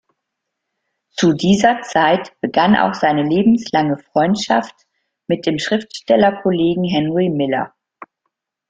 Zu 1.11 1.33
dieser 1.33 1.83
Zeit 1.83 2.33
begann 2.41 2.75
auch 2.75 2.95
seine 2.95 3.21
lebenslange 3.21 3.99
Freundschaft 3.99 4.73
mit 5.27 5.45
dem 5.45 5.59
Schriftstellerkollegen 5.59 6.85
Henry 6.85 7.29
Miller. 7.29 7.75